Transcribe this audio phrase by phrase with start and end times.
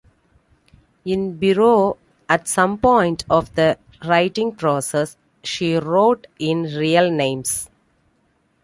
[1.05, 1.95] In biro,
[2.27, 7.69] at some point of the writing process, she wrote in real names.